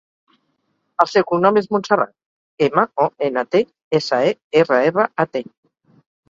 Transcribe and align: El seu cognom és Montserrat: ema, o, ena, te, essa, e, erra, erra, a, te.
El 1.03 1.09
seu 1.15 1.25
cognom 1.31 1.59
és 1.61 1.67
Montserrat: 1.75 2.13
ema, 2.69 2.85
o, 3.05 3.07
ena, 3.29 3.45
te, 3.57 3.61
essa, 4.01 4.21
e, 4.31 4.33
erra, 4.63 4.81
erra, 4.89 5.07
a, 5.27 5.29
te. 5.37 5.45